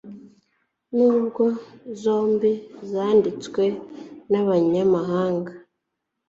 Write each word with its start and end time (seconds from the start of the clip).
n'ubwo 0.95 1.43
zombi 2.01 2.51
zanditswe 2.91 3.63
n'abanyamahanaga 4.31 5.53